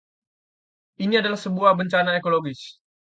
Ini 1.03 1.15
adalah 1.21 1.37
sebuah 1.45 1.71
bencana 1.79 2.11
ekologis. 2.19 2.61